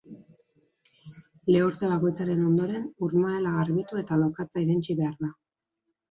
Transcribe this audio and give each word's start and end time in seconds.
Lehorte 1.49 1.89
bakoitzaren 1.91 2.41
ondoren, 2.51 2.87
urmaela 3.07 3.51
garbitu 3.57 3.99
eta 4.03 4.17
lokatza 4.23 4.63
irentsi 4.65 4.97
behar 5.03 5.13
da. 5.27 5.31